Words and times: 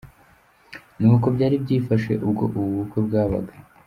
Ni 0.99 1.07
uku 1.15 1.27
byari 1.35 1.55
byifashe 1.63 2.11
ubwo 2.25 2.43
ubu 2.57 2.69
bukwe 2.77 2.99
bwabaga. 3.07 3.53